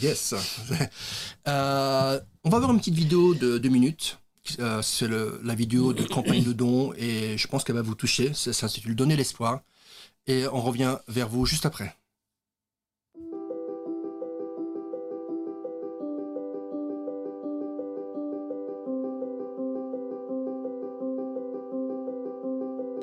[0.00, 0.34] Yes.
[1.46, 4.18] Euh, on va voir une petite vidéo de deux minutes.
[4.60, 8.32] Euh, c'est la vidéo de campagne de dons et je pense qu'elle va vous toucher.
[8.32, 9.60] Ça s'intitule Donner l'espoir.
[10.26, 11.94] Et on revient vers vous juste après.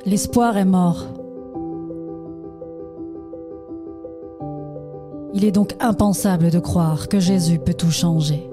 [0.03, 1.05] L'espoir est mort.
[5.35, 8.49] Il est donc impensable de croire que Jésus peut tout changer.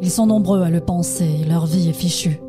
[0.00, 2.40] Ils sont nombreux à le penser, leur vie est fichue.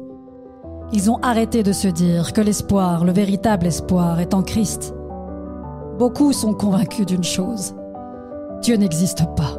[0.94, 4.96] Ils ont arrêté de se dire que l'espoir, le véritable espoir, est en Christ.
[6.00, 7.76] Beaucoup sont convaincus d'une chose.
[8.62, 9.58] Dieu n'existe pas.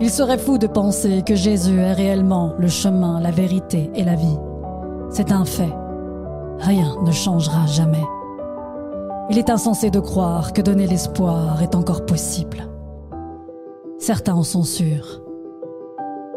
[0.00, 4.14] Il serait fou de penser que Jésus est réellement le chemin, la vérité et la
[4.14, 4.38] vie.
[5.10, 5.72] C'est un fait.
[6.58, 8.04] Rien ne changera jamais.
[9.28, 12.68] Il est insensé de croire que donner l'espoir est encore possible.
[13.98, 15.22] Certains en sont sûrs.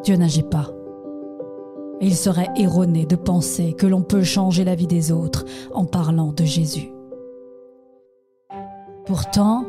[0.03, 0.67] Dieu n'agit pas.
[2.01, 5.85] Et il serait erroné de penser que l'on peut changer la vie des autres en
[5.85, 6.91] parlant de Jésus.
[9.05, 9.65] Pourtant,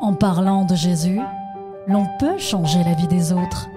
[0.00, 1.20] en parlant de Jésus,
[1.86, 3.68] l'on peut changer la vie des autres.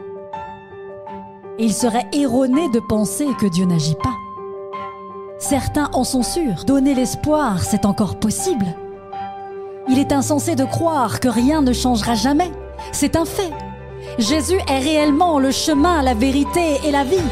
[1.58, 4.16] Et il serait erroné de penser que Dieu n'agit pas.
[5.44, 6.64] Certains en sont sûrs.
[6.66, 8.66] Donner l'espoir, c'est encore possible.
[9.90, 12.50] Il est insensé de croire que rien ne changera jamais.
[12.94, 13.52] C'est un fait.
[14.18, 17.30] Jésus est réellement le chemin, la vérité et la vie.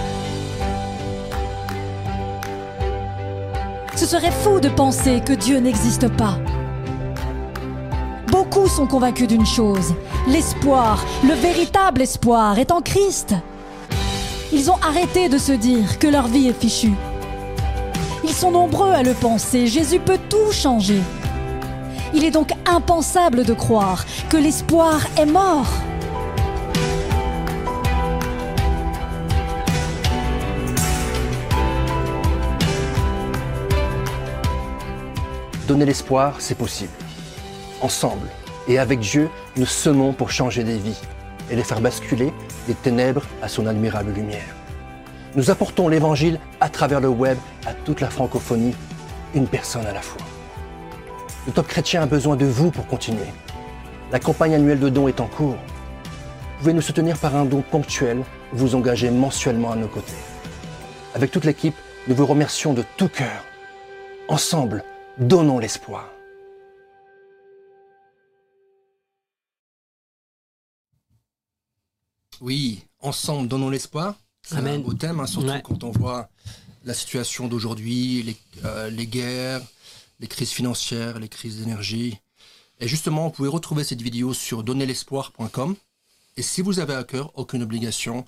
[3.96, 6.38] Ce serait fou de penser que Dieu n'existe pas.
[8.28, 9.96] Beaucoup sont convaincus d'une chose,
[10.28, 13.36] l'espoir, le véritable espoir est en Christ.
[14.52, 16.92] Ils ont arrêté de se dire que leur vie est fichue.
[18.32, 21.02] Ils sont nombreux à le penser, Jésus peut tout changer.
[22.14, 25.68] Il est donc impensable de croire que l'espoir est mort.
[35.68, 36.94] Donner l'espoir, c'est possible.
[37.82, 38.30] Ensemble
[38.70, 41.02] et avec Dieu, nous semons pour changer des vies
[41.50, 42.32] et les faire basculer
[42.66, 44.61] des ténèbres à son admirable lumière.
[45.34, 48.76] Nous apportons l'Évangile à travers le web à toute la francophonie,
[49.34, 50.22] une personne à la fois.
[51.48, 53.32] Le Top Chrétien a besoin de vous pour continuer.
[54.12, 55.56] La campagne annuelle de dons est en cours.
[55.56, 60.12] Vous pouvez nous soutenir par un don ponctuel, vous engager mensuellement à nos côtés.
[61.16, 61.76] Avec toute l'équipe,
[62.10, 63.46] nous vous remercions de tout cœur.
[64.28, 64.84] Ensemble,
[65.18, 66.10] donnons l'espoir.
[72.42, 74.16] Oui, ensemble, donnons l'espoir.
[74.52, 76.30] C'est un beau thème, hein, surtout quand on voit
[76.84, 79.62] la situation d'aujourd'hui, les, euh, les, guerres,
[80.20, 82.20] les crises financières, les crises d'énergie.
[82.82, 85.78] Et justement, vous pouvez retrouver cette vidéo sur donnerlespoir.com.
[86.36, 88.26] Et si vous avez à cœur, aucune obligation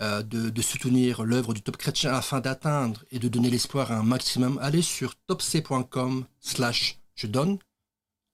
[0.00, 3.96] euh, de, de, soutenir l'œuvre du Top Chrétien afin d'atteindre et de donner l'espoir à
[3.96, 7.58] un maximum, allez sur topc.com slash je donne.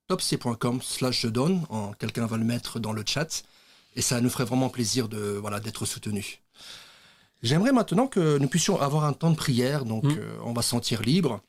[0.07, 1.65] topc.com slash je donne.
[1.99, 3.43] Quelqu'un va le mettre dans le chat.
[3.97, 6.39] Et ça nous ferait vraiment plaisir de voilà d'être soutenu.
[7.43, 10.15] J'aimerais maintenant que nous puissions avoir un temps de prière, donc mm.
[10.17, 11.41] euh, on va se sentir libre.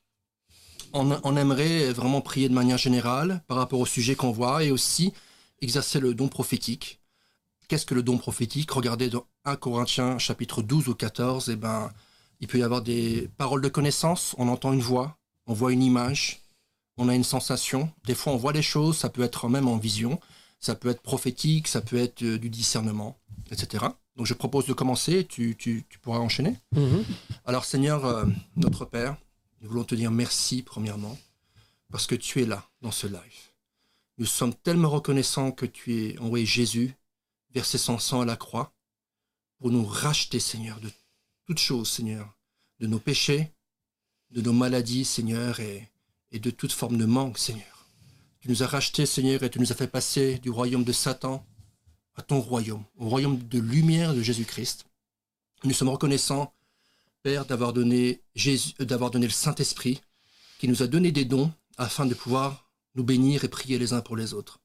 [0.93, 5.13] On, aimerait vraiment prier de manière générale par rapport au sujet qu'on voit et aussi
[5.61, 7.01] exercer le don prophétique.
[7.67, 8.71] Qu'est-ce que le don prophétique?
[8.71, 11.91] Regardez dans 1 Corinthiens chapitre 12 ou 14, eh ben,
[12.39, 15.83] il peut y avoir des paroles de connaissance, on entend une voix, on voit une
[15.83, 16.43] image,
[16.97, 19.79] on a une sensation, des fois on voit les choses, ça peut être même en
[19.79, 20.21] vision,
[20.61, 23.19] ça peut être prophétique, ça peut être euh, du discernement,
[23.51, 23.87] etc.
[24.17, 26.57] Donc je propose de commencer, tu, tu, pourras enchaîner.
[26.73, 27.05] Mhm.
[27.45, 29.17] Alors Seigneur, euh, notre Père,
[29.61, 31.19] nous voulons te dire merci premièrement,
[31.91, 33.51] parce que tu es là dans ce live.
[34.19, 36.95] Nous sommes tellement reconnaissants que tu es envoyé Jésus,
[37.53, 38.73] versé son sang à la croix,
[39.59, 40.91] pour nous racheter, Seigneur, de
[41.47, 42.37] toutes choses, Seigneur,
[42.79, 43.51] de nos péchés,
[44.31, 45.89] de nos maladies, Seigneur, et,
[46.31, 47.89] et de toute forme de manque, Seigneur.
[48.41, 51.45] Tu nous as rachetés, Seigneur, et tu nous as fait passer du royaume de Satan
[52.17, 54.87] à ton royaume, au royaume de lumière de Jésus-Christ.
[55.65, 56.53] Nous sommes reconnaissants,
[57.23, 60.03] Père, d'avoir donné, Jésus, euh, d'avoir donné le Saint-Esprit,
[60.59, 64.01] qui nous a donné des dons afin de pouvoir nous bénir et prier les uns
[64.01, 64.61] pour les autres.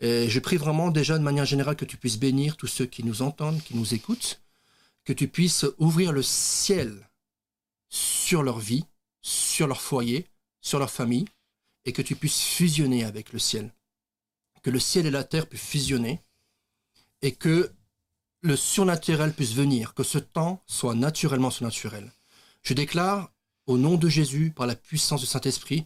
[0.00, 3.02] Et je prie vraiment déjà de manière générale que tu puisses bénir tous ceux qui
[3.02, 4.40] nous entendent, qui nous écoutent,
[5.04, 7.08] que tu puisses ouvrir le ciel
[7.88, 8.84] sur leur vie,
[9.22, 10.26] sur leur foyer,
[10.60, 11.24] sur leur famille,
[11.84, 13.72] et que tu puisses fusionner avec le ciel.
[14.62, 16.20] Que le ciel et la terre puissent fusionner
[17.22, 17.72] et que
[18.40, 22.12] le surnaturel puisse venir, que ce temps soit naturellement surnaturel.
[22.62, 23.32] Je déclare,
[23.66, 25.84] au nom de Jésus, par la puissance du Saint-Esprit,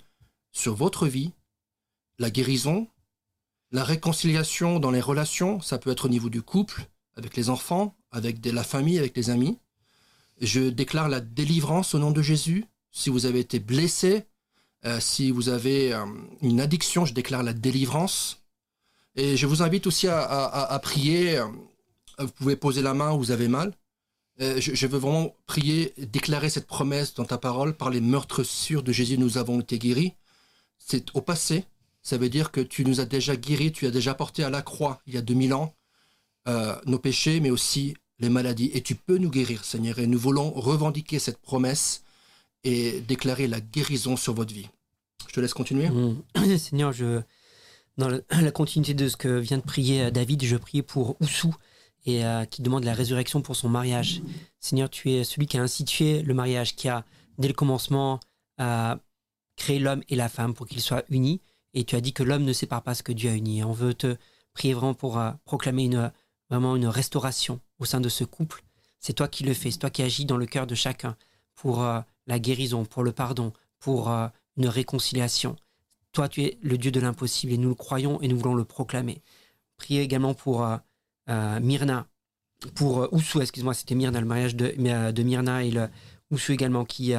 [0.52, 1.32] sur votre vie,
[2.18, 2.88] la guérison,
[3.70, 7.96] la réconciliation dans les relations, ça peut être au niveau du couple, avec les enfants,
[8.10, 9.58] avec la famille, avec les amis.
[10.40, 12.66] Je déclare la délivrance au nom de Jésus.
[12.90, 14.24] Si vous avez été blessé,
[14.84, 16.04] euh, si vous avez euh,
[16.42, 18.41] une addiction, je déclare la délivrance.
[19.16, 21.38] Et je vous invite aussi à, prier.
[21.38, 21.46] Euh,
[22.18, 23.72] vous pouvez poser la main où vous avez mal.
[24.38, 27.74] Je, veux vraiment prier, déclarer cette promesse dans ta parole.
[27.74, 30.14] Par les meurtres sûrs de Jésus, nous avons été guéris.
[30.78, 31.64] C'est au passé.
[32.02, 34.62] Ça veut dire que tu nous as déjà guéris, tu as déjà porté à la
[34.62, 35.74] croix il y a 2000 ans
[36.86, 38.70] nos péchés, mais aussi les maladies.
[38.74, 39.98] Et tu peux nous guérir, Seigneur.
[39.98, 42.02] Et nous voulons revendiquer cette promesse
[42.64, 44.68] et déclarer la guérison sur votre vie.
[45.28, 45.88] Je te laisse continuer.
[45.88, 46.56] Mmh.
[46.58, 47.20] Seigneur, je,
[47.96, 51.54] dans la continuité de ce que vient de prier euh, David, je prie pour Oussou
[52.04, 54.22] et euh, qui demande la résurrection pour son mariage.
[54.60, 57.04] Seigneur, tu es celui qui a institué le mariage, qui a,
[57.38, 58.20] dès le commencement,
[59.56, 61.40] créé l'homme et la femme pour qu'ils soient unis.
[61.74, 63.64] Et tu as dit que l'homme ne sépare pas ce que Dieu a uni.
[63.64, 64.16] on veut te
[64.52, 66.12] prier vraiment pour euh, proclamer une,
[66.50, 68.62] vraiment une restauration au sein de ce couple.
[68.98, 71.16] C'est toi qui le fais, c'est toi qui agis dans le cœur de chacun
[71.54, 71.84] pour
[72.26, 75.56] la guérison, pour le pardon, pour euh, une réconciliation.
[76.12, 78.64] Toi, tu es le Dieu de l'impossible et nous le croyons et nous voulons le
[78.64, 79.22] proclamer.
[79.76, 80.76] Priez également pour euh,
[81.30, 82.06] euh, Myrna,
[82.74, 84.70] pour Oussou, excuse-moi, c'était Myrna, le mariage de,
[85.10, 85.88] de Myrna et le
[86.48, 87.12] également qui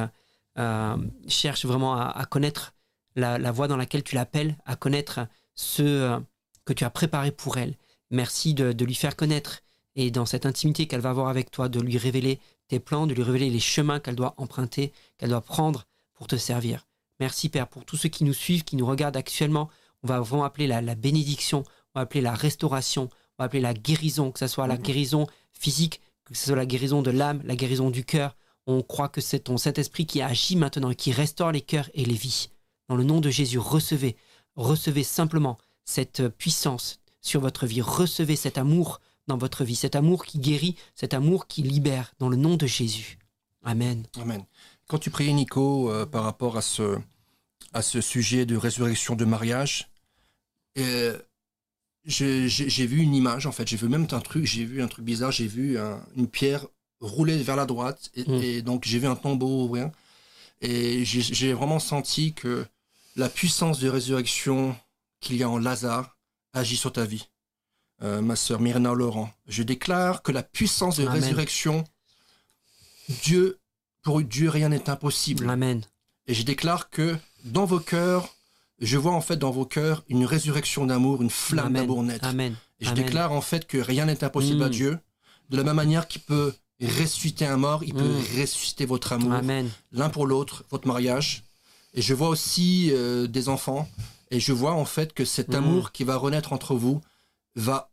[1.28, 2.74] cherche vraiment à, connaître
[3.14, 6.18] la, voie dans laquelle tu l'appelles, à connaître ce
[6.64, 7.76] que tu as préparé pour elle.
[8.10, 9.60] Merci de lui faire connaître
[9.96, 13.14] et dans cette intimité qu'elle va avoir avec toi, de lui révéler tes plans, de
[13.14, 16.86] lui révéler les chemins qu'elle doit emprunter, qu'elle doit prendre pour te servir.
[17.24, 19.70] Merci Père pour tous ceux qui nous suivent, qui nous regardent actuellement.
[20.02, 21.60] On va vraiment appeler la, la bénédiction,
[21.94, 25.26] on va appeler la restauration, on va appeler la guérison, que ce soit la guérison
[25.50, 28.36] physique, que ce soit la guérison de l'âme, la guérison du cœur.
[28.66, 32.04] On croit que c'est ton Saint-Esprit qui agit maintenant et qui restaure les cœurs et
[32.04, 32.50] les vies.
[32.90, 34.16] Dans le nom de Jésus, recevez,
[34.54, 35.56] recevez simplement
[35.86, 40.76] cette puissance sur votre vie, recevez cet amour dans votre vie, cet amour qui guérit,
[40.94, 43.18] cet amour qui libère, dans le nom de Jésus.
[43.62, 44.04] Amen.
[44.20, 44.44] Amen.
[44.88, 46.98] Quand tu priais, Nico, euh, par rapport à ce,
[47.74, 49.88] à ce sujet de résurrection de mariage,
[50.78, 51.18] euh,
[52.06, 55.04] j'ai vu une image, en fait, j'ai vu même un truc, j'ai vu un truc
[55.04, 56.66] bizarre, j'ai vu un- une pierre
[57.00, 58.42] rouler vers la droite, et, Mm.
[58.42, 59.90] et donc j'ai vu un tombeau ouvrir,
[60.60, 62.64] et j'ai j'ai vraiment senti que
[63.16, 64.76] la puissance de résurrection
[65.20, 66.16] qu'il y a en Lazare
[66.52, 67.28] agit sur ta vie.
[68.02, 71.14] Euh, ma sœur Myrna Laurent, je déclare que la puissance de Amen.
[71.22, 71.84] résurrection,
[73.22, 73.58] Dieu,
[74.02, 75.48] pour Dieu, rien n'est impossible.
[75.48, 75.82] Amen.
[76.26, 78.28] Et je déclare que dans vos cœurs,
[78.80, 82.26] je vois en fait dans vos cœurs une résurrection d'amour, une flamme d'amour naître.
[82.26, 82.56] Amen.
[82.80, 83.04] Et je Amen.
[83.04, 84.72] déclare en fait que rien n'est impossible à Mm.
[84.72, 84.98] Dieu.
[85.50, 88.40] De la même manière qu'il peut ressusciter un mort, il peut Mm.
[88.40, 89.32] ressusciter votre amour,
[89.92, 91.44] l'un pour l'autre, votre mariage.
[91.94, 93.88] Et je vois aussi euh, des enfants.
[94.30, 95.54] Et je vois en fait que cet Mm.
[95.56, 97.00] amour qui va renaître entre vous
[97.54, 97.90] va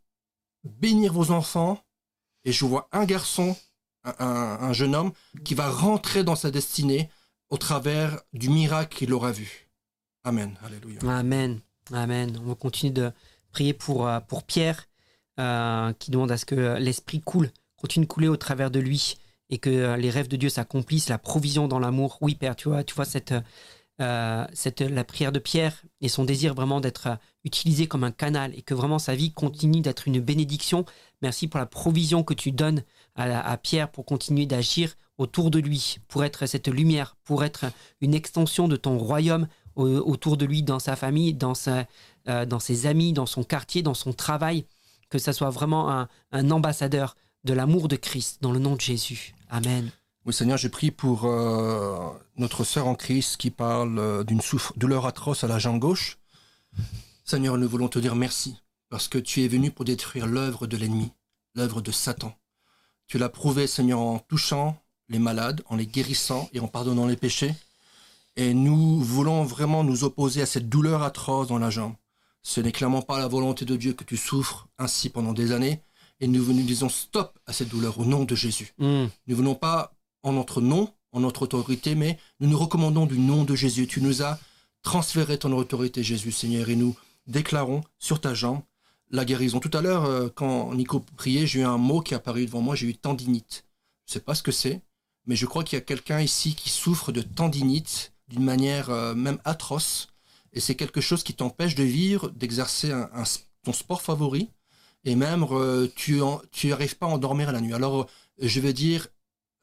[0.64, 1.80] bénir vos enfants.
[2.44, 3.56] Et je vois un garçon,
[4.04, 5.12] un, un- un jeune homme,
[5.44, 7.08] qui va rentrer dans sa destinée
[7.52, 9.68] au travers du miracle qu'il aura vu.
[10.24, 10.54] Amen.
[10.64, 10.98] Alléluia.
[11.06, 11.60] Amen.
[11.92, 12.40] Amen.
[12.42, 13.12] On va continuer de
[13.52, 14.88] prier pour, euh, Pierre,
[15.38, 19.18] euh, qui demande à ce que l'Esprit coule, continue de couler au travers de lui
[19.50, 22.16] et que euh, les rêves de Dieu s'accomplissent, la provision dans l'amour.
[22.22, 23.34] Oui, Père, tu vois, tu vois cette,
[23.98, 28.72] la prière de Pierre et son désir vraiment d'être utilisé comme un canal et que
[28.72, 30.86] vraiment sa vie continue d'être une bénédiction.
[31.20, 32.82] Merci pour la provision que tu donnes
[33.14, 37.64] à Pierre pour continuer d'agir autour de lui, pour être cette lumière, pour être
[38.00, 41.86] une extension de ton royaume au- autour de lui, dans sa famille, dans, sa,
[42.28, 44.66] euh, dans ses amis, dans son quartier, dans son travail,
[45.08, 48.80] que ça soit vraiment un, un ambassadeur de l'amour de Christ, dans le nom de
[48.80, 49.34] Jésus.
[49.48, 49.90] Amen.
[50.24, 54.40] Oui, Seigneur, je prie pour euh, notre sœur en Christ qui parle euh, d'une
[54.76, 56.18] douleur atroce à la jambe gauche.
[57.24, 58.56] Seigneur, nous voulons te dire merci
[58.88, 61.12] parce que tu es venu pour détruire l'œuvre de l'ennemi,
[61.54, 62.34] l'œuvre de Satan.
[63.08, 64.76] Tu l'as prouvé, Seigneur, en touchant
[65.08, 67.54] les malades, en les guérissant et en pardonnant les péchés.
[68.36, 71.94] Et nous voulons vraiment nous opposer à cette douleur atroce dans la jambe.
[72.42, 75.82] Ce n'est clairement pas la volonté de Dieu que tu souffres ainsi pendant des années.
[76.20, 78.74] Et nous, nous disons stop à cette douleur au nom de Jésus.
[78.78, 79.06] Mm.
[79.26, 83.44] Nous venons pas en notre nom, en notre autorité, mais nous nous recommandons du nom
[83.44, 83.86] de Jésus.
[83.86, 84.38] Tu nous as
[84.82, 88.60] transféré ton autorité, Jésus, Seigneur, et nous déclarons sur ta jambe
[89.10, 89.60] la guérison.
[89.60, 92.60] Tout à l'heure, euh, quand Nico priait, j'ai eu un mot qui est apparu devant
[92.60, 93.66] moi, j'ai eu tendinite.
[94.06, 94.80] Je ne sais pas ce que c'est,
[95.26, 99.14] mais je crois qu'il y a quelqu'un ici qui souffre de tendinite d'une manière euh,
[99.14, 100.08] même atroce,
[100.52, 103.24] et c'est quelque chose qui t'empêche de vivre, d'exercer un- un-
[103.64, 104.50] ton sport favori,
[105.04, 107.74] et même euh, tu en- tu n'arrives pas à endormir la nuit.
[107.74, 108.04] Alors, euh,
[108.38, 109.08] je vais dire,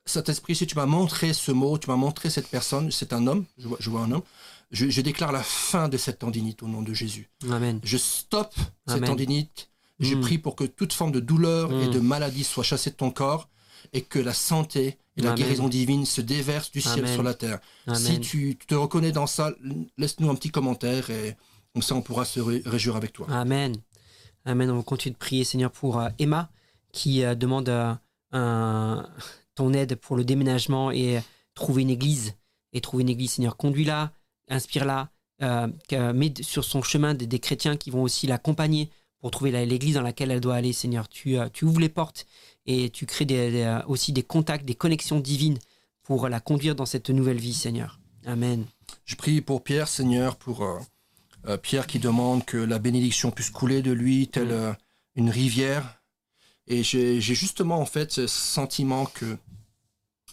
[0.05, 3.45] Saint-Esprit, si tu m'as montré ce mot, tu m'as montré cette personne, c'est un homme,
[3.57, 4.23] je vois, je vois un homme,
[4.71, 7.29] je, je déclare la fin de cette tendinite au nom de Jésus.
[7.51, 7.79] Amen.
[7.83, 8.55] Je stoppe
[8.87, 9.69] cette tendinite.
[9.99, 10.21] Je Mm.
[10.21, 11.91] prie pour que toute forme de douleur et Mm.
[11.91, 13.49] de maladie soit chassée de ton corps
[13.93, 15.43] et que la santé et la Amen.
[15.43, 17.13] guérison divine se déversent du ciel Amen.
[17.13, 17.59] sur la terre.
[17.87, 17.99] Amen.
[17.99, 19.51] Si tu te reconnais dans ça,
[19.97, 21.35] laisse-nous un petit commentaire et
[21.73, 23.27] comme ça on pourra se ré- réjouir avec toi.
[23.29, 23.75] Amen.
[24.45, 24.69] Amen.
[24.71, 26.49] On va continuer de prier, Seigneur, pour euh, Emma,
[26.93, 27.93] qui euh, demande euh,
[28.31, 29.07] un-
[29.55, 31.19] ton aide pour le déménagement et
[31.53, 32.33] trouver une église.
[32.71, 34.11] Et trouver une église, Seigneur, conduis-la,
[34.47, 35.09] inspire-la,
[36.13, 38.89] mets sur son chemin des, des chrétiens qui vont aussi l'accompagner
[39.19, 41.07] pour trouver l'église dans laquelle elle doit aller, Seigneur.
[41.09, 42.25] Tu, euh, tu ouvres les portes
[42.65, 45.57] et tu crées des- des, euh, aussi des contacts, des connexions divines
[46.03, 47.99] pour la conduire dans cette nouvelle vie, Seigneur.
[48.25, 48.65] Amen.
[49.05, 53.81] Je prie pour Pierre, Seigneur, pour euh, Pierre qui demande que la bénédiction puisse couler
[53.81, 54.51] de lui, telle Mm.
[54.51, 54.73] euh,
[55.15, 56.01] une rivière.
[56.67, 59.37] Et j'ai justement en fait ce sentiment que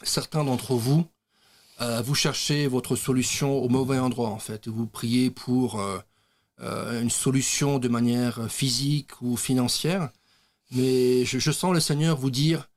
[0.03, 1.07] certains d'entre vous,
[1.81, 4.69] euh, vous cherchez votre solution au mauvais endroit en fait.
[4.69, 5.81] Vous priez pour
[6.59, 10.11] une solution de manière physique ou financière.
[10.73, 12.69] Mais je, je sens le Seigneur vous dire,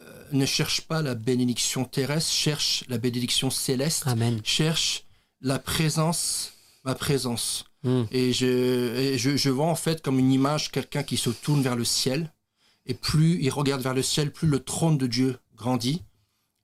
[0.00, 4.40] euh, ne cherche pas la bénédiction terrestre, cherche la bénédiction céleste Amen.
[4.44, 5.04] cherche
[5.40, 6.52] la présence,
[6.84, 7.64] ma présence.
[7.82, 8.02] Mm.
[8.12, 11.62] Et, je, et je, je vois en fait comme une image quelqu'un qui se tourne
[11.62, 12.32] vers le ciel.
[12.86, 16.02] Et plus il regarde vers le ciel, plus le trône de Dieu grandit.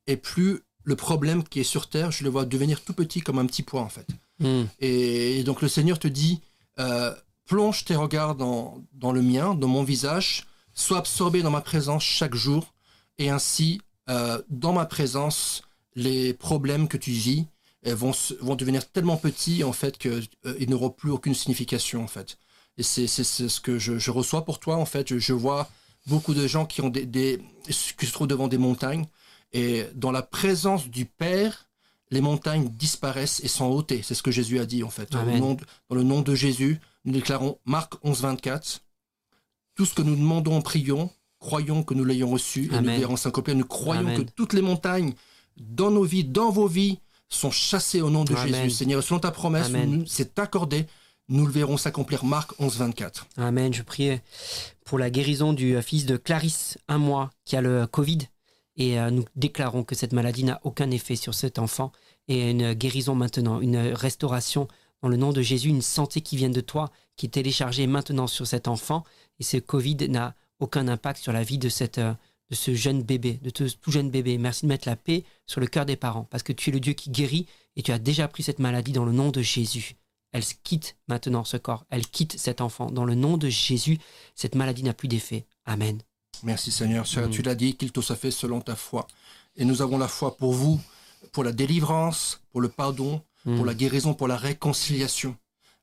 [0.07, 3.39] Et plus le problème qui est sur terre, je le vois devenir tout petit comme
[3.39, 4.07] un petit pois en fait.
[4.39, 4.65] Mm.
[4.81, 6.41] Et, donc le Seigneur te dit,
[6.79, 7.15] euh,
[7.47, 12.03] plonge tes regards dans, dans le mien, dans mon visage, sois absorbé dans ma présence
[12.03, 12.75] chaque jour,
[13.19, 15.63] et ainsi, euh, dans ma présence,
[15.95, 17.47] les problèmes que tu vis
[17.87, 22.39] euh, vont, vont devenir tellement petits en fait qu'ils n'auront plus aucune signification en fait.
[22.77, 25.09] Et c'est ce que je, je reçois pour toi en fait.
[25.09, 25.69] Je, je vois
[26.07, 29.07] beaucoup de gens qui ont des, des qui se trouvent devant des montagnes
[29.53, 31.68] et dans la présence du Père,
[32.11, 34.01] les montagnes disparaissent et sont ôtées.
[34.03, 35.15] C'est ce que Jésus a dit en fait.
[35.15, 35.41] Au Amen.
[35.41, 38.81] nom de- dans le nom de Jésus, nous déclarons Marc 11, 24.
[39.75, 43.57] Tout ce que nous demandons, prions, croyons que nous l'ayons reçu et nous verrons s'accomplir.
[43.57, 44.25] Nous croyons Amen.
[44.25, 45.13] que toutes les montagnes
[45.57, 48.55] dans nos vies, dans vos vies, sont chassées au nom de Amen.
[48.65, 48.71] Jésus.
[48.71, 49.71] Seigneur, selon ta promesse,
[50.07, 50.87] c'est accordé.
[51.31, 52.25] Nous le verrons s'accomplir.
[52.25, 53.27] Marc 11, 24.
[53.37, 53.75] Amen.
[53.75, 54.23] Je priais
[54.87, 58.21] pour la guérison du euh, fils de Clarisse, un mois, qui a le Covid.
[58.79, 61.93] Et euh, nous déclarons que cette maladie n'a aucun effet sur cet enfant.
[62.29, 64.69] Et une guérison maintenant, une restauration
[65.03, 68.27] dans le nom de Jésus, une santé qui vient de toi, qui est téléchargée maintenant
[68.27, 69.05] sur cet enfant.
[69.41, 72.15] Et ce Covid n'a aucun impact sur la vie de, cette, euh,
[72.51, 74.39] de ce jeune bébé, de tout jeune bébé.
[74.39, 76.81] Merci de mettre la paix sur le cœur des parents, parce que tu es le
[76.81, 79.97] Dieu qui guérit et tu as déjà pris cette maladie dans le nom de Jésus.
[80.33, 82.91] Elle quitte maintenant ce corps, elle quitte cet enfant.
[82.91, 83.99] Dans le nom de Jésus,
[84.35, 85.47] cette maladie n'a plus d'effet.
[85.65, 86.03] Amen.
[86.43, 87.05] Merci Seigneur.
[87.05, 87.31] Mm.
[87.31, 89.07] tu l'as dit, qu'il te soit fait selon ta foi.
[89.57, 90.81] Et nous avons la foi pour vous,
[91.33, 93.67] pour la délivrance, pour le pardon, pour Mm.
[93.67, 95.37] la guérison, pour la réconciliation.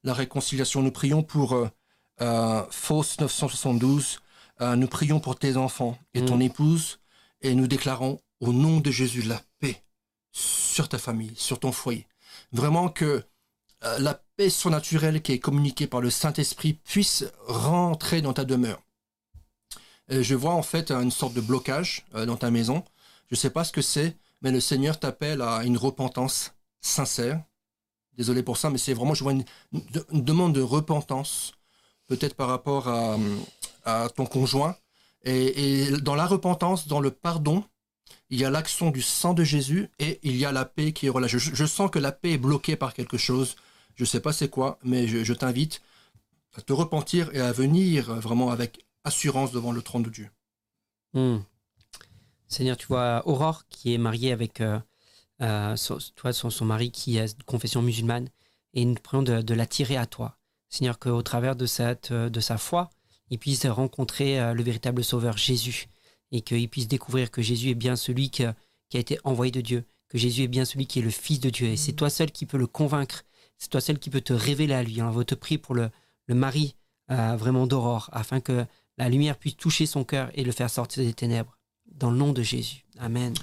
[0.04, 1.68] La réconciliation, nous prions pour euh,
[2.22, 4.20] euh, Fausse 972,
[4.62, 6.42] euh, nous prions pour tes enfants et ton Mm.
[6.44, 7.00] épouse,
[7.42, 9.84] et nous déclarons au nom de Jésus la paix
[10.32, 12.08] sur ta famille, sur ton foyer.
[12.54, 13.24] Vraiment que
[13.84, 18.82] euh, la paix surnaturelle qui est communiquée par le Saint-Esprit puisse rentrer dans ta demeure.
[20.12, 22.84] Euh, je vois en fait une sorte de blocage euh, dans ta maison.
[23.30, 27.42] Je ne sais pas ce que c'est, mais le Seigneur t'appelle à une repentance sincère.
[28.18, 29.44] Désolé pour ça, mais c'est vraiment, je vois une,
[30.12, 31.54] demande de repentance,
[32.08, 34.78] peut-être par rapport à, ton conjoint.
[35.24, 37.64] Et, dans la repentance, dans le pardon,
[38.30, 41.08] il y a l'action du sang de Jésus et il y a la paix qui
[41.08, 41.40] est relâchée.
[41.40, 43.56] Je, sens que la paix est bloquée par quelque chose.
[43.96, 45.82] Je ne sais pas c'est quoi, mais je t'invite
[46.56, 50.30] à te repentir et à venir vraiment avec assurance devant le trône de Dieu.
[51.14, 51.38] Mm.
[52.48, 54.80] Seigneur, tu vois Aurore qui est mariée avec euh,
[55.42, 58.30] euh, son, toi, son, son mari qui est de confession musulmane
[58.74, 60.38] et nous te prions de, de l'attirer à toi.
[60.70, 62.90] Seigneur, qu'au travers de, cette, euh, de sa foi,
[63.30, 65.88] il puisse rencontrer euh, le véritable Sauveur Jésus
[66.32, 68.54] et qu'il puisse découvrir que Jésus est bien celui que-
[68.90, 71.40] qui a été envoyé de Dieu, que Jésus est bien celui qui est le Fils
[71.40, 73.24] de Dieu et c'est toi seul qui peux le convaincre,
[73.58, 75.02] c'est toi seul qui peut te révéler à lui.
[75.02, 75.90] On veut te prier pour le,
[76.28, 76.76] le mari
[77.12, 78.66] euh, vraiment d'Aurore afin que
[78.98, 81.58] la lumière puisse toucher son cœur et le faire sortir des ténèbres.
[81.92, 82.84] Dans le nom de Jésus.
[83.00, 83.34] Amen.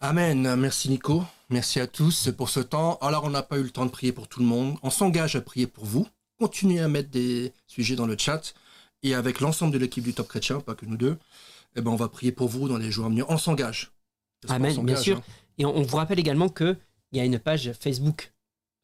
[0.00, 0.54] Amen.
[0.56, 1.24] Merci Nico.
[1.50, 2.98] Merci à tous pour ce temps.
[3.00, 4.76] Alors, on n'a pas eu le temps de prier pour tout le monde.
[4.82, 6.06] On s'engage à prier pour vous.
[6.38, 8.54] Continuez à mettre des sujets dans le chat.
[9.02, 11.18] Et avec l'ensemble de l'équipe du Top Chrétien, pas que nous deux,
[11.76, 13.26] eh ben, on va prier pour vous dans les jours à venir.
[13.28, 13.92] On s'engage.
[14.48, 15.18] Amen, bien sûr.
[15.18, 15.22] hein.
[15.58, 16.76] Et on, on vous rappelle également qu'il
[17.12, 18.32] y a une page Facebook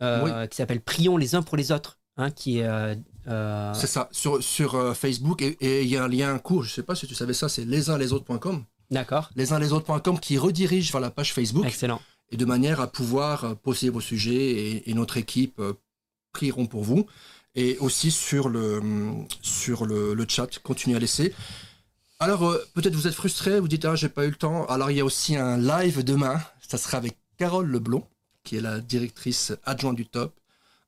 [0.02, 2.64] euh, qui s'appelle Prions les uns pour les autres, hein, qui est.
[2.66, 2.94] euh,
[3.28, 5.42] euh, C'est ça, sur, sur euh, Facebook.
[5.42, 7.64] Et il y a un lien court, je sais pas si tu savais ça, c'est
[7.64, 8.64] lesunslesortres.com.
[8.90, 9.30] D'accord.
[9.36, 11.64] Lesunslesortres.com qui redirige vers la page Facebook.
[11.66, 12.00] Excellent.
[12.30, 15.60] et de manière à pouvoir poser vos sujets et, et notre équipe
[16.32, 17.06] prieront pour vous.
[17.54, 21.34] Et aussi sur le, hum, sur le, le chat, continuez à laisser.
[22.18, 24.64] Alors, peut-être vous êtes frustré, vous dites, ah, j'ai pas eu le temps.
[24.66, 26.40] Alors, il y a aussi un live demain.
[26.66, 28.06] Ça sera avec Carole Leblond,
[28.44, 30.32] qui est la directrice adjointe du top,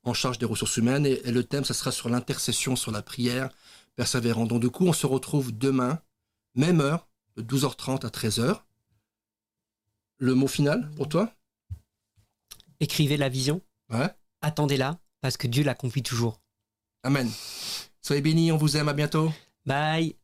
[0.05, 1.05] en charge des ressources humaines.
[1.05, 3.49] Et, et le thème, ça sera sur l'intercession, sur la prière,
[3.95, 4.45] persévérant.
[4.45, 5.99] Donc, du coup, on se retrouve demain,
[6.55, 8.61] même heure, de 12h30 à 13h.
[10.17, 11.33] Le mot final pour toi?
[12.79, 14.09] Écrivez la vision, Ouais.
[14.41, 16.39] attendez-la, parce que Dieu l'accomplit toujours.
[17.03, 17.29] Amen.
[18.01, 19.31] Soyez bénis, on vous aime, à bientôt.
[19.65, 20.15] Bye.